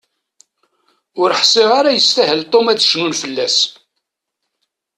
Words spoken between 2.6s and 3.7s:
ad cnun fell-as.